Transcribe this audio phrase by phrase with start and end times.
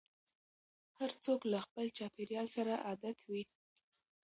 [0.97, 3.43] هر څوک له خپل چاپېريال سره عادت وي.